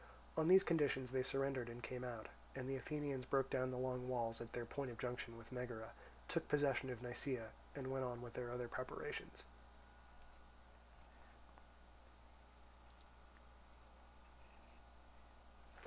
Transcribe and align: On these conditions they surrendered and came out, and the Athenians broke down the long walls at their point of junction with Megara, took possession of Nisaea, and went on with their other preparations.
On 0.35 0.47
these 0.47 0.63
conditions 0.63 1.11
they 1.11 1.21
surrendered 1.21 1.69
and 1.69 1.83
came 1.83 2.03
out, 2.03 2.27
and 2.55 2.67
the 2.67 2.75
Athenians 2.75 3.23
broke 3.23 3.51
down 3.51 3.69
the 3.69 3.77
long 3.77 4.07
walls 4.09 4.41
at 4.41 4.51
their 4.53 4.65
point 4.65 4.89
of 4.89 4.97
junction 4.97 5.37
with 5.37 5.51
Megara, 5.51 5.91
took 6.27 6.47
possession 6.47 6.89
of 6.89 7.03
Nisaea, 7.03 7.51
and 7.75 7.85
went 7.91 8.03
on 8.03 8.19
with 8.19 8.33
their 8.33 8.49
other 8.49 8.67
preparations. 8.67 9.43